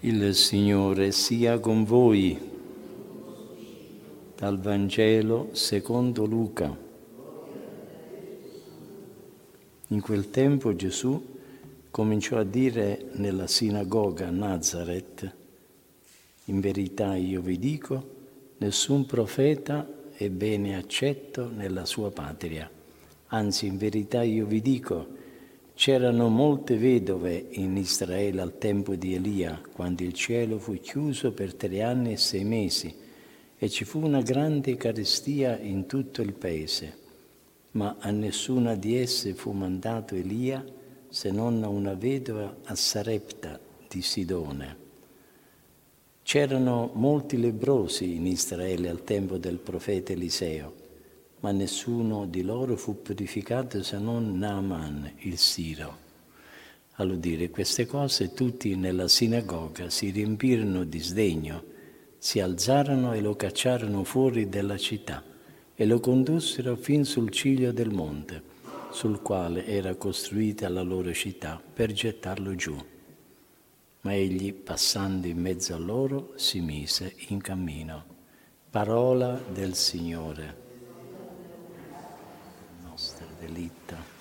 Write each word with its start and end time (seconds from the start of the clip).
Il 0.00 0.32
Signore 0.36 1.10
sia 1.10 1.58
con 1.58 1.82
voi. 1.82 2.38
Dal 4.36 4.60
Vangelo 4.60 5.48
secondo 5.50 6.24
Luca. 6.24 6.72
In 9.88 10.00
quel 10.00 10.30
tempo 10.30 10.76
Gesù 10.76 11.20
cominciò 11.90 12.38
a 12.38 12.44
dire 12.44 13.08
nella 13.14 13.48
sinagoga 13.48 14.28
a 14.28 14.30
Nazareth, 14.30 15.34
in 16.44 16.60
verità 16.60 17.16
io 17.16 17.40
vi 17.40 17.58
dico, 17.58 18.10
nessun 18.58 19.04
profeta 19.04 19.84
è 20.12 20.28
bene 20.28 20.76
accetto 20.76 21.50
nella 21.52 21.84
sua 21.84 22.12
patria. 22.12 22.70
Anzi, 23.26 23.66
in 23.66 23.76
verità 23.76 24.22
io 24.22 24.46
vi 24.46 24.62
dico, 24.62 25.16
C'erano 25.78 26.28
molte 26.28 26.76
vedove 26.76 27.46
in 27.50 27.76
Israele 27.76 28.40
al 28.40 28.58
tempo 28.58 28.96
di 28.96 29.14
Elia, 29.14 29.60
quando 29.72 30.02
il 30.02 30.12
cielo 30.12 30.58
fu 30.58 30.74
chiuso 30.74 31.30
per 31.30 31.54
tre 31.54 31.82
anni 31.82 32.14
e 32.14 32.16
sei 32.16 32.42
mesi, 32.42 32.92
e 33.56 33.68
ci 33.68 33.84
fu 33.84 34.00
una 34.00 34.20
grande 34.20 34.76
carestia 34.76 35.56
in 35.56 35.86
tutto 35.86 36.20
il 36.20 36.32
paese. 36.32 36.98
Ma 37.72 37.94
a 38.00 38.10
nessuna 38.10 38.74
di 38.74 38.96
esse 38.96 39.34
fu 39.34 39.52
mandato 39.52 40.16
Elia, 40.16 40.64
se 41.08 41.30
non 41.30 41.62
a 41.62 41.68
una 41.68 41.94
vedova 41.94 42.56
a 42.64 42.74
Sarepta 42.74 43.60
di 43.88 44.02
Sidone. 44.02 44.76
C'erano 46.24 46.90
molti 46.94 47.38
lebrosi 47.38 48.16
in 48.16 48.26
Israele 48.26 48.88
al 48.88 49.04
tempo 49.04 49.38
del 49.38 49.58
profeta 49.58 50.10
Eliseo 50.10 50.86
ma 51.40 51.52
nessuno 51.52 52.26
di 52.26 52.42
loro 52.42 52.76
fu 52.76 53.00
purificato 53.00 53.82
se 53.82 53.98
non 53.98 54.38
Naaman, 54.38 55.12
il 55.18 55.38
Siro. 55.38 56.06
All'udire 56.94 57.48
queste 57.50 57.86
cose 57.86 58.34
tutti 58.34 58.74
nella 58.74 59.06
sinagoga 59.06 59.88
si 59.88 60.10
riempirono 60.10 60.82
di 60.82 60.98
sdegno, 60.98 61.64
si 62.18 62.40
alzarono 62.40 63.12
e 63.12 63.20
lo 63.20 63.36
cacciarono 63.36 64.02
fuori 64.02 64.48
della 64.48 64.76
città 64.76 65.22
e 65.76 65.86
lo 65.86 66.00
condussero 66.00 66.74
fin 66.74 67.04
sul 67.04 67.30
ciglio 67.30 67.70
del 67.70 67.90
monte, 67.90 68.42
sul 68.90 69.22
quale 69.22 69.64
era 69.64 69.94
costruita 69.94 70.68
la 70.68 70.82
loro 70.82 71.12
città, 71.12 71.62
per 71.72 71.92
gettarlo 71.92 72.56
giù. 72.56 72.76
Ma 74.00 74.14
egli, 74.14 74.52
passando 74.52 75.28
in 75.28 75.38
mezzo 75.38 75.74
a 75.74 75.78
loro, 75.78 76.32
si 76.34 76.60
mise 76.60 77.14
in 77.28 77.40
cammino. 77.40 78.16
Parola 78.70 79.40
del 79.52 79.74
Signore 79.74 80.66
delitto. 83.38 84.16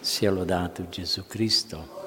Sia 0.00 0.30
lodato 0.30 0.88
Gesù 0.88 1.26
Cristo. 1.26 1.98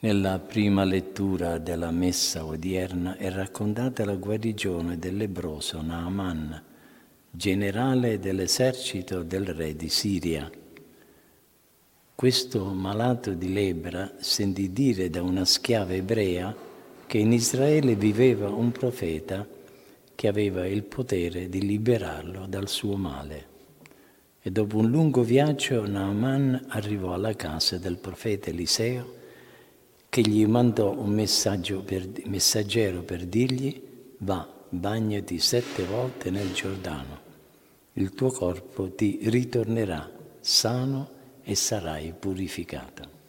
Nella 0.00 0.38
prima 0.38 0.84
lettura 0.84 1.58
della 1.58 1.90
messa 1.90 2.44
odierna 2.44 3.16
è 3.16 3.30
raccontata 3.30 4.04
la 4.04 4.16
guarigione 4.16 4.98
del 4.98 5.16
lebroso 5.16 5.82
Naaman, 5.82 6.62
generale 7.30 8.18
dell'esercito 8.18 9.22
del 9.22 9.46
re 9.46 9.76
di 9.76 9.90
Siria. 9.90 10.50
Questo 12.14 12.64
malato 12.72 13.32
di 13.34 13.52
lebbra 13.52 14.12
sentì 14.18 14.72
dire 14.72 15.10
da 15.10 15.22
una 15.22 15.44
schiava 15.44 15.92
ebrea 15.92 16.68
che 17.10 17.18
in 17.18 17.32
Israele 17.32 17.96
viveva 17.96 18.50
un 18.50 18.70
profeta 18.70 19.44
che 20.14 20.28
aveva 20.28 20.64
il 20.64 20.84
potere 20.84 21.48
di 21.48 21.60
liberarlo 21.60 22.46
dal 22.46 22.68
suo 22.68 22.94
male. 22.94 23.46
E 24.40 24.52
dopo 24.52 24.76
un 24.76 24.88
lungo 24.88 25.24
viaggio 25.24 25.84
Naaman 25.88 26.66
arrivò 26.68 27.12
alla 27.12 27.34
casa 27.34 27.78
del 27.78 27.96
profeta 27.96 28.50
Eliseo 28.50 29.14
che 30.08 30.20
gli 30.20 30.46
mandò 30.46 30.92
un 30.92 31.26
per, 31.84 32.08
messaggero 32.26 33.02
per 33.02 33.26
dirgli 33.26 33.82
va, 34.18 34.48
bagnati 34.68 35.40
sette 35.40 35.82
volte 35.82 36.30
nel 36.30 36.52
Giordano, 36.52 37.18
il 37.94 38.14
tuo 38.14 38.30
corpo 38.30 38.88
ti 38.94 39.18
ritornerà 39.22 40.08
sano 40.38 41.10
e 41.42 41.56
sarai 41.56 42.14
purificato. 42.16 43.19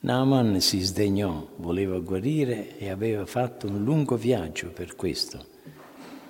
Naaman 0.00 0.60
si 0.60 0.80
sdegnò, 0.80 1.46
voleva 1.56 1.98
guarire 1.98 2.78
e 2.78 2.88
aveva 2.90 3.26
fatto 3.26 3.66
un 3.66 3.82
lungo 3.82 4.16
viaggio 4.16 4.70
per 4.70 4.94
questo 4.96 5.56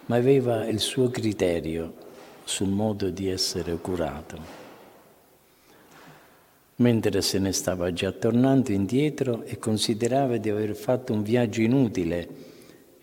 ma 0.08 0.16
aveva 0.16 0.66
il 0.66 0.80
suo 0.80 1.10
criterio 1.10 2.06
sul 2.44 2.68
modo 2.68 3.10
di 3.10 3.28
essere 3.28 3.76
curato. 3.76 4.66
Mentre 6.76 7.20
se 7.20 7.38
ne 7.38 7.52
stava 7.52 7.92
già 7.92 8.10
tornando 8.12 8.72
indietro 8.72 9.42
e 9.42 9.58
considerava 9.58 10.38
di 10.38 10.48
aver 10.48 10.74
fatto 10.74 11.12
un 11.12 11.22
viaggio 11.22 11.60
inutile, 11.60 12.46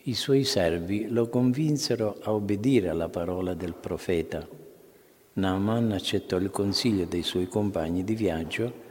i 0.04 0.16
suoi 0.16 0.46
servi 0.46 1.08
lo 1.10 1.30
convinsero 1.30 2.18
a 2.22 2.34
obbedire 2.34 2.90
alla 2.90 3.10
parola 3.10 3.54
del 3.54 3.74
profeta. 3.74 4.48
Naaman 5.34 5.92
accettò 5.92 6.38
il 6.38 6.50
consiglio 6.50 7.06
dei 7.06 7.24
suoi 7.24 7.48
compagni 7.48 8.04
di 8.04 8.16
viaggio, 8.16 8.84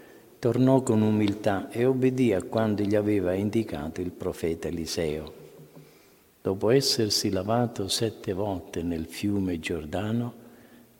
tornò 0.45 0.83
con 0.83 1.01
umiltà 1.01 1.71
e 1.71 1.87
obbedì 1.87 2.35
a 2.35 2.43
quanto 2.43 2.83
gli 2.83 2.95
aveva 2.95 3.33
indicato 3.33 4.03
il 4.03 4.11
profeta 4.11 4.69
Eliseo. 4.69 5.33
Dopo 6.43 6.69
essersi 6.69 7.31
lavato 7.31 7.89
sette 7.89 8.35
volte 8.35 8.83
nel 8.83 9.07
fiume 9.07 9.59
Giordano, 9.59 10.35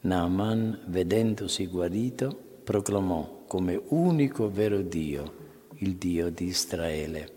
Naaman, 0.01 0.85
vedendosi 0.87 1.67
guarito, 1.67 2.35
proclamò 2.65 3.43
come 3.47 3.79
unico 3.89 4.51
vero 4.51 4.81
Dio, 4.81 5.35
il 5.81 5.97
Dio 5.97 6.31
di 6.31 6.47
Israele. 6.47 7.33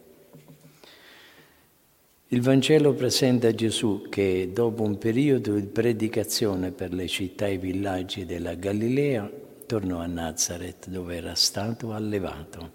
Il 2.29 2.41
Vangelo 2.41 2.93
presenta 2.93 3.53
Gesù 3.53 4.07
che 4.07 4.51
dopo 4.53 4.83
un 4.83 4.97
periodo 4.97 5.55
di 5.55 5.65
predicazione 5.65 6.71
per 6.71 6.93
le 6.93 7.07
città 7.07 7.47
e 7.47 7.55
i 7.55 7.57
villaggi 7.57 8.25
della 8.25 8.53
Galilea 8.53 9.45
tornò 9.67 9.99
a 9.99 10.07
Nazareth 10.07 10.87
dove 10.87 11.17
era 11.17 11.35
stato 11.35 11.93
allevato. 11.93 12.71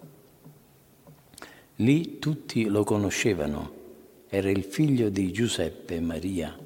Lì 1.76 2.18
tutti 2.18 2.66
lo 2.66 2.84
conoscevano 2.84 3.80
era 4.28 4.50
il 4.50 4.62
figlio 4.62 5.08
di 5.08 5.32
Giuseppe 5.32 5.96
e 5.96 6.00
Maria. 6.00 6.56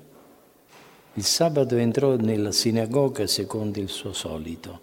Il 1.14 1.24
sabato 1.24 1.76
entrò 1.76 2.16
nella 2.16 2.52
sinagoga 2.52 3.26
secondo 3.26 3.78
il 3.78 3.88
suo 3.88 4.12
solito. 4.12 4.80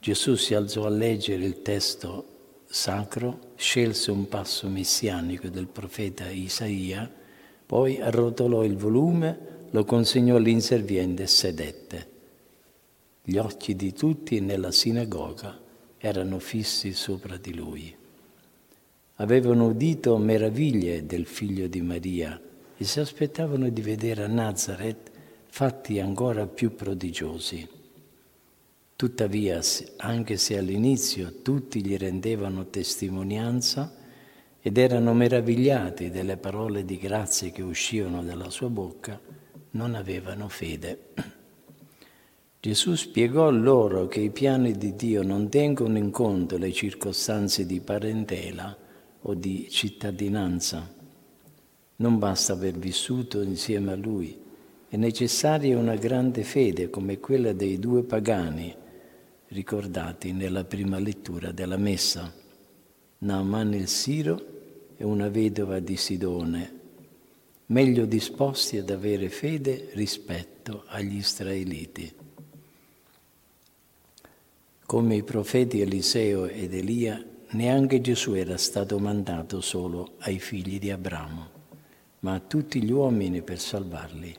Gesù 0.00 0.34
si 0.34 0.54
alzò 0.54 0.86
a 0.86 0.90
leggere 0.90 1.44
il 1.44 1.62
testo 1.62 2.26
sacro, 2.66 3.52
scelse 3.56 4.10
un 4.10 4.26
passo 4.28 4.68
messianico 4.68 5.48
del 5.48 5.68
profeta 5.68 6.28
Isaia, 6.30 7.10
poi 7.66 8.00
arrotolò 8.00 8.64
il 8.64 8.76
volume, 8.76 9.66
lo 9.70 9.84
consegnò 9.84 10.36
all'inserviente 10.36 11.24
e 11.24 11.26
sedette. 11.26 12.11
Gli 13.22 13.36
occhi 13.36 13.76
di 13.76 13.92
tutti 13.92 14.40
nella 14.40 14.72
sinagoga 14.72 15.58
erano 15.98 16.38
fissi 16.38 16.92
sopra 16.92 17.36
di 17.36 17.54
lui 17.54 18.00
avevano 19.22 19.66
udito 19.66 20.16
meraviglie 20.18 21.06
del 21.06 21.26
figlio 21.26 21.68
di 21.68 21.80
Maria 21.80 22.40
e 22.76 22.84
si 22.84 22.98
aspettavano 22.98 23.68
di 23.68 23.80
vedere 23.80 24.24
a 24.24 24.28
Nazareth 24.28 25.10
fatti 25.46 26.00
ancora 26.00 26.46
più 26.46 26.74
prodigiosi. 26.74 27.68
Tuttavia, 28.96 29.60
anche 29.98 30.36
se 30.36 30.58
all'inizio 30.58 31.42
tutti 31.42 31.84
gli 31.84 31.96
rendevano 31.96 32.66
testimonianza 32.66 33.94
ed 34.60 34.78
erano 34.78 35.12
meravigliati 35.12 36.10
delle 36.10 36.36
parole 36.36 36.84
di 36.84 36.98
grazia 36.98 37.50
che 37.50 37.62
uscivano 37.62 38.22
dalla 38.22 38.50
sua 38.50 38.68
bocca, 38.68 39.20
non 39.72 39.94
avevano 39.94 40.48
fede. 40.48 41.10
Gesù 42.64 42.94
spiegò 42.94 43.50
loro 43.50 44.06
che 44.06 44.20
i 44.20 44.30
piani 44.30 44.78
di 44.78 44.94
Dio 44.94 45.24
non 45.24 45.48
tengono 45.48 45.98
in 45.98 46.12
conto 46.12 46.56
le 46.58 46.70
circostanze 46.70 47.66
di 47.66 47.80
parentela, 47.80 48.76
o 49.22 49.34
di 49.34 49.66
cittadinanza. 49.68 50.88
Non 51.96 52.18
basta 52.20 52.52
aver 52.52 52.78
vissuto 52.78 53.42
insieme 53.42 53.90
a 53.90 53.96
Lui, 53.96 54.40
è 54.88 54.94
necessaria 54.94 55.76
una 55.76 55.96
grande 55.96 56.44
fede 56.44 56.88
come 56.88 57.18
quella 57.18 57.52
dei 57.52 57.80
due 57.80 58.04
pagani 58.04 58.72
ricordati 59.48 60.30
nella 60.30 60.62
prima 60.62 61.00
lettura 61.00 61.50
della 61.50 61.76
Messa. 61.76 62.32
Naaman 63.18 63.74
il 63.74 63.88
Siro 63.88 64.40
e 64.96 65.02
una 65.02 65.28
vedova 65.28 65.80
di 65.80 65.96
Sidone, 65.96 66.72
meglio 67.66 68.04
disposti 68.04 68.78
ad 68.78 68.90
avere 68.90 69.30
fede 69.30 69.88
rispetto 69.94 70.84
agli 70.86 71.16
israeliti. 71.16 72.21
Come 74.92 75.14
i 75.14 75.22
profeti 75.22 75.80
Eliseo 75.80 76.44
ed 76.44 76.74
Elia 76.74 77.24
neanche 77.52 78.02
Gesù 78.02 78.34
era 78.34 78.58
stato 78.58 78.98
mandato 78.98 79.62
solo 79.62 80.16
ai 80.18 80.38
figli 80.38 80.78
di 80.78 80.90
Abramo, 80.90 81.48
ma 82.18 82.34
a 82.34 82.40
tutti 82.40 82.82
gli 82.82 82.92
uomini 82.92 83.40
per 83.40 83.58
salvarli. 83.58 84.36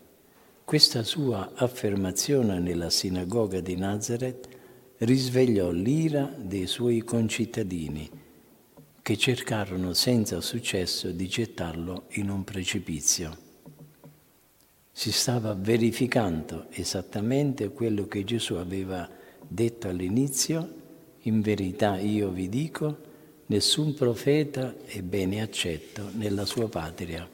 Questa 0.63 1.01
sua 1.01 1.53
affermazione 1.55 2.59
nella 2.59 2.91
sinagoga 2.91 3.61
di 3.61 3.75
Nazareth 3.75 4.47
risvegliò 4.99 5.71
l'ira 5.71 6.31
dei 6.37 6.67
suoi 6.67 6.99
concittadini 6.99 8.07
che 9.01 9.17
cercarono 9.17 9.93
senza 9.93 10.39
successo 10.39 11.09
di 11.09 11.27
gettarlo 11.27 12.03
in 12.09 12.29
un 12.29 12.43
precipizio. 12.43 13.35
Si 14.91 15.11
stava 15.11 15.55
verificando 15.55 16.67
esattamente 16.69 17.71
quello 17.71 18.05
che 18.05 18.23
Gesù 18.23 18.53
aveva 18.53 18.99
detto 18.99 19.21
all'inizio, 19.87 20.73
in 21.21 21.41
verità 21.41 21.97
io 21.97 22.29
vi 22.29 22.49
dico, 22.49 22.97
nessun 23.47 23.93
profeta 23.93 24.75
è 24.85 25.01
bene 25.01 25.41
accetto 25.41 26.09
nella 26.13 26.45
sua 26.45 26.67
patria. 26.67 27.27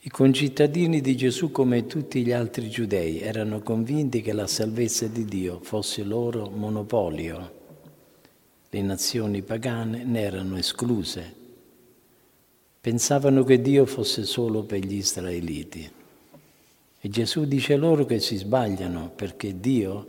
I 0.00 0.10
concittadini 0.10 1.00
di 1.00 1.16
Gesù, 1.16 1.50
come 1.50 1.86
tutti 1.86 2.22
gli 2.22 2.32
altri 2.32 2.70
giudei, 2.70 3.20
erano 3.20 3.60
convinti 3.60 4.22
che 4.22 4.32
la 4.32 4.46
salvezza 4.46 5.06
di 5.06 5.24
Dio 5.24 5.60
fosse 5.60 6.02
loro 6.02 6.48
monopolio. 6.48 7.56
Le 8.70 8.82
nazioni 8.82 9.42
pagane 9.42 10.04
ne 10.04 10.20
erano 10.20 10.56
escluse. 10.56 11.34
Pensavano 12.80 13.42
che 13.44 13.60
Dio 13.60 13.86
fosse 13.86 14.24
solo 14.24 14.62
per 14.62 14.78
gli 14.78 14.94
israeliti. 14.94 15.97
Gesù 17.08 17.46
dice 17.46 17.76
loro 17.76 18.04
che 18.04 18.20
si 18.20 18.36
sbagliano 18.36 19.10
perché 19.14 19.58
Dio 19.58 20.06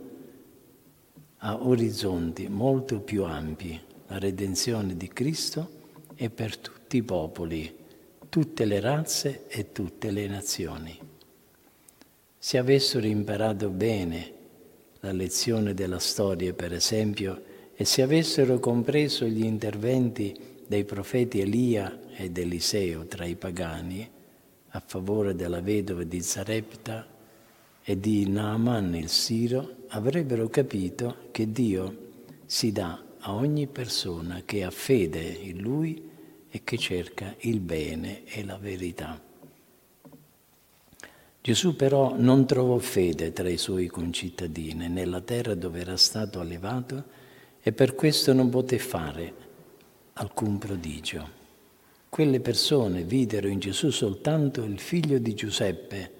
ha 1.38 1.62
orizzonti 1.62 2.48
molto 2.48 3.00
più 3.00 3.24
ampi. 3.24 3.80
La 4.08 4.18
redenzione 4.18 4.96
di 4.96 5.08
Cristo 5.08 5.70
è 6.14 6.28
per 6.28 6.58
tutti 6.58 6.98
i 6.98 7.02
popoli 7.02 7.78
tutte 8.28 8.64
le 8.64 8.80
razze 8.80 9.46
e 9.48 9.72
tutte 9.72 10.10
le 10.10 10.26
nazioni. 10.28 10.98
Se 12.38 12.58
avessero 12.58 13.06
imparato 13.06 13.70
bene 13.70 14.32
la 15.00 15.12
lezione 15.12 15.74
della 15.74 15.98
storia, 15.98 16.52
per 16.52 16.72
esempio, 16.72 17.42
e 17.74 17.84
se 17.84 18.02
avessero 18.02 18.60
compreso 18.60 19.24
gli 19.24 19.44
interventi 19.44 20.38
dei 20.66 20.84
profeti 20.84 21.40
Elia 21.40 21.98
ed 22.14 22.36
Eliseo 22.36 23.06
tra 23.06 23.24
i 23.24 23.34
pagani 23.34 24.18
a 24.70 24.82
favore 24.84 25.34
della 25.34 25.60
vedova 25.60 26.04
di 26.04 26.20
Zarepta 26.20 27.06
e 27.82 27.98
di 27.98 28.28
Naaman 28.28 28.94
il 28.94 29.08
Siro, 29.08 29.76
avrebbero 29.88 30.48
capito 30.48 31.28
che 31.30 31.50
Dio 31.50 32.08
si 32.46 32.70
dà 32.72 33.02
a 33.18 33.34
ogni 33.34 33.66
persona 33.66 34.42
che 34.44 34.64
ha 34.64 34.70
fede 34.70 35.20
in 35.20 35.58
Lui 35.58 36.08
e 36.48 36.62
che 36.64 36.78
cerca 36.78 37.34
il 37.40 37.60
bene 37.60 38.24
e 38.24 38.44
la 38.44 38.58
verità. 38.58 39.20
Gesù 41.42 41.74
però 41.74 42.14
non 42.16 42.46
trovò 42.46 42.76
fede 42.78 43.32
tra 43.32 43.48
i 43.48 43.56
suoi 43.56 43.86
concittadini 43.86 44.88
nella 44.88 45.20
terra 45.20 45.54
dove 45.54 45.80
era 45.80 45.96
stato 45.96 46.38
allevato 46.38 47.04
e 47.62 47.72
per 47.72 47.94
questo 47.94 48.32
non 48.32 48.50
poté 48.50 48.78
fare 48.78 49.34
alcun 50.14 50.58
prodigio. 50.58 51.39
Quelle 52.10 52.40
persone 52.40 53.04
videro 53.04 53.48
in 53.48 53.58
Gesù 53.58 53.88
soltanto 53.88 54.62
il 54.62 54.78
figlio 54.78 55.16
di 55.18 55.32
Giuseppe, 55.32 56.10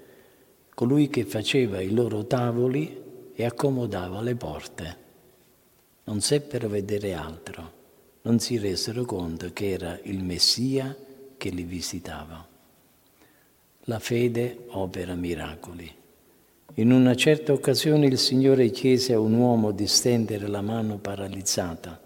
colui 0.74 1.10
che 1.10 1.26
faceva 1.26 1.82
i 1.82 1.92
loro 1.92 2.24
tavoli 2.24 3.02
e 3.34 3.44
accomodava 3.44 4.22
le 4.22 4.34
porte. 4.34 4.96
Non 6.04 6.22
seppero 6.22 6.68
vedere 6.68 7.12
altro 7.12 7.78
non 8.22 8.38
si 8.38 8.58
resero 8.58 9.04
conto 9.04 9.50
che 9.52 9.70
era 9.70 9.98
il 10.02 10.22
Messia 10.22 10.94
che 11.36 11.48
li 11.48 11.62
visitava. 11.62 12.46
La 13.84 13.98
fede 13.98 14.64
opera 14.68 15.14
miracoli. 15.14 15.90
In 16.74 16.92
una 16.92 17.14
certa 17.14 17.52
occasione 17.52 18.06
il 18.06 18.18
Signore 18.18 18.70
chiese 18.70 19.14
a 19.14 19.20
un 19.20 19.34
uomo 19.34 19.70
di 19.70 19.86
stendere 19.86 20.48
la 20.48 20.60
mano 20.60 20.98
paralizzata 20.98 21.98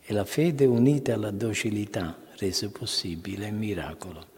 e 0.00 0.12
la 0.12 0.24
fede 0.24 0.66
unita 0.66 1.14
alla 1.14 1.30
docilità 1.30 2.18
rese 2.36 2.70
possibile 2.70 3.48
il 3.48 3.54
miracolo. 3.54 4.34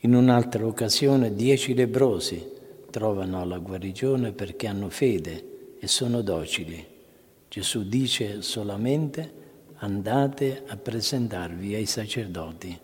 In 0.00 0.14
un'altra 0.14 0.66
occasione 0.66 1.34
dieci 1.34 1.74
lebrosi 1.74 2.44
trovano 2.90 3.44
la 3.44 3.58
guarigione 3.58 4.32
perché 4.32 4.66
hanno 4.66 4.90
fede 4.90 5.76
e 5.78 5.86
sono 5.86 6.22
docili. 6.22 6.84
Gesù 7.48 7.88
dice 7.88 8.42
solamente 8.42 9.40
andate 9.76 10.62
a 10.66 10.76
presentarvi 10.76 11.74
ai 11.74 11.86
sacerdoti. 11.86 12.78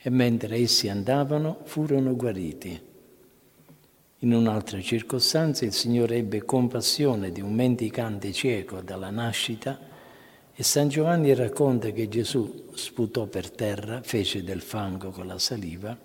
E 0.00 0.10
mentre 0.10 0.56
essi 0.56 0.88
andavano 0.88 1.60
furono 1.64 2.14
guariti. 2.14 2.80
In 4.20 4.32
un'altra 4.32 4.80
circostanza 4.80 5.64
il 5.64 5.72
Signore 5.72 6.16
ebbe 6.16 6.44
compassione 6.44 7.30
di 7.30 7.40
un 7.40 7.54
mendicante 7.54 8.32
cieco 8.32 8.80
dalla 8.80 9.10
nascita 9.10 9.78
e 10.60 10.64
San 10.64 10.88
Giovanni 10.88 11.32
racconta 11.34 11.92
che 11.92 12.08
Gesù 12.08 12.70
sputò 12.74 13.26
per 13.26 13.48
terra, 13.48 14.02
fece 14.02 14.42
del 14.42 14.60
fango 14.60 15.10
con 15.10 15.28
la 15.28 15.38
saliva, 15.38 15.96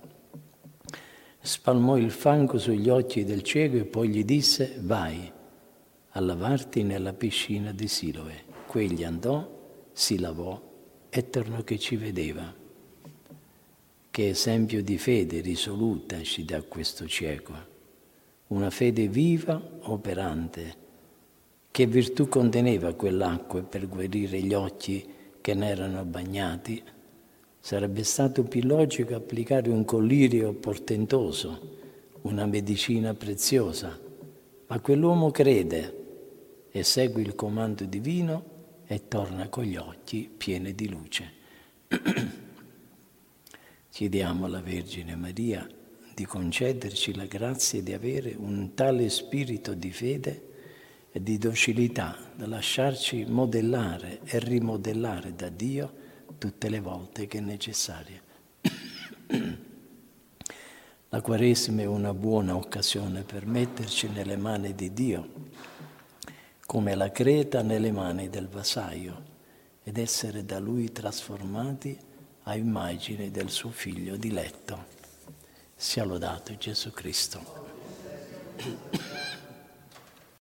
spalmò 1.40 1.98
il 1.98 2.12
fango 2.12 2.60
sugli 2.60 2.88
occhi 2.88 3.24
del 3.24 3.42
cieco 3.42 3.78
e 3.78 3.86
poi 3.86 4.10
gli 4.10 4.24
disse 4.24 4.76
vai 4.82 5.32
a 6.08 6.20
lavarti 6.20 6.84
nella 6.84 7.14
piscina 7.14 7.72
di 7.72 7.88
Siloe. 7.88 8.44
Quegli 8.68 9.04
andò 9.04 9.90
si 9.92 10.20
lavò 10.20 10.62
e 11.10 11.30
tornò 11.32 11.64
che 11.64 11.80
ci 11.80 11.96
vedeva. 11.96 12.54
Che 14.12 14.30
esempio 14.30 14.84
di 14.84 15.00
fede 15.00 15.42
risoluta 15.42 16.22
ci 16.22 16.46
dà 16.46 16.62
questo 16.62 17.08
cieco. 17.08 17.56
Una 18.50 18.70
fede 18.70 19.08
viva, 19.08 19.60
operante. 19.86 20.83
Che 21.74 21.88
virtù 21.88 22.28
conteneva 22.28 22.94
quell'acqua 22.94 23.64
per 23.64 23.88
guarire 23.88 24.40
gli 24.40 24.54
occhi 24.54 25.04
che 25.42 25.56
ne 25.56 25.70
erano 25.70 26.06
bagnati? 26.06 26.80
Sarebbe 27.60 28.04
stato 28.04 28.44
più 28.44 28.62
logico 28.62 29.16
applicare 29.16 29.72
un 29.72 29.84
collirio 29.84 30.54
portentoso, 30.54 31.80
una 32.22 32.46
medicina 32.46 33.16
preziosa, 33.16 34.00
ma 34.68 34.80
quell'uomo 34.82 35.32
crede 35.32 36.68
e 36.70 36.84
segue 36.84 37.24
il 37.24 37.34
comando 37.34 37.86
divino 37.86 38.44
e 38.86 39.08
torna 39.08 39.50
con 39.50 39.64
gli 39.64 39.76
occhi 39.76 40.30
pieni 40.30 40.76
di 40.76 40.88
luce. 40.88 41.32
Chiediamo 43.90 44.46
alla 44.46 44.62
Vergine 44.62 45.16
Maria 45.16 45.68
di 46.14 46.24
concederci 46.24 47.16
la 47.16 47.26
grazia 47.26 47.82
di 47.82 47.94
avere 47.94 48.36
un 48.38 48.76
tale 48.76 49.10
spirito 49.10 49.74
di 49.74 49.92
fede 49.92 50.52
e 51.16 51.22
di 51.22 51.38
docilità 51.38 52.18
da 52.36 52.48
lasciarci 52.48 53.26
modellare 53.26 54.22
e 54.24 54.40
rimodellare 54.40 55.36
da 55.36 55.48
Dio 55.50 55.94
tutte 56.40 56.70
le 56.70 56.80
volte 56.80 57.28
che 57.28 57.38
è 57.38 57.42
necessario. 57.42 58.20
La 61.10 61.22
Quaresima 61.22 61.84
è 61.84 61.86
una 61.86 62.16
buona 62.16 62.56
occasione 62.56 63.22
per 63.22 63.46
metterci 63.46 64.10
nelle 64.10 64.38
mani 64.38 64.74
di 64.74 64.92
Dio 64.92 65.30
come 66.66 66.96
la 66.96 67.12
creta 67.12 67.62
nelle 67.62 67.92
mani 67.92 68.30
del 68.30 68.48
vasaio 68.48 69.32
ed 69.84 70.00
essere 70.00 70.44
da 70.44 70.58
lui 70.58 70.92
trasformati 70.92 71.96
a 72.44 72.56
immagine 72.56 73.30
del 73.30 73.52
suo 73.52 73.70
figlio 73.70 74.16
diletto. 74.16 74.86
Sia 75.76 76.04
lodato 76.04 76.58
Gesù 76.58 76.90
Cristo. 76.90 77.62